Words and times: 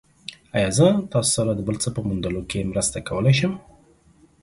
ایا 0.57 0.69
زه 0.77 0.87
تاسو 1.11 1.29
سره 1.37 1.51
د 1.55 1.59
بل 1.67 1.75
څه 1.83 1.89
په 1.95 2.01
موندلو 2.07 2.41
کې 2.49 2.69
مرسته 2.71 2.97
کولی 3.09 3.33
شم؟ 3.39 3.53